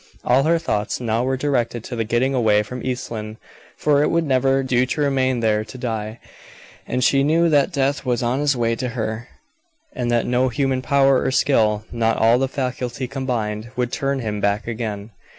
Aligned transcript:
All 0.25 0.41
her 0.45 0.57
thoughts 0.57 0.99
now 0.99 1.23
were 1.23 1.37
directed 1.37 1.83
to 1.83 1.95
the 1.95 2.03
getting 2.03 2.33
away 2.33 2.63
from 2.63 2.83
East 2.83 3.11
Lynne, 3.11 3.37
for 3.77 4.01
it 4.01 4.09
would 4.09 4.23
never 4.25 4.63
do 4.63 4.83
to 4.87 4.99
remain 5.01 5.41
there 5.41 5.63
to 5.63 5.77
die; 5.77 6.17
and 6.87 7.03
she 7.03 7.21
knew 7.23 7.49
that 7.49 7.71
death 7.71 8.03
was 8.03 8.23
on 8.23 8.39
his 8.39 8.57
way 8.57 8.75
to 8.77 8.89
her, 8.97 9.27
and 9.93 10.09
that 10.09 10.25
no 10.25 10.49
human 10.49 10.81
power 10.81 11.21
or 11.21 11.29
skill 11.29 11.85
not 11.91 12.17
all 12.17 12.39
the 12.39 12.47
faculty 12.47 13.07
combined 13.07 13.69
could 13.75 13.91
turn 13.91 14.21
him 14.21 14.41
back 14.41 14.65
again. 14.65 15.11